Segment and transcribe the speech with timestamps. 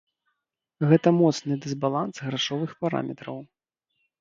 [0.91, 3.37] Гэта моцны дысбаланс грашовых параметраў.